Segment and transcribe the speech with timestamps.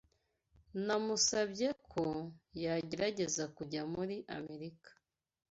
[0.85, 2.03] Namusabye ko
[2.63, 4.89] yagerageza kujya muri Amerika.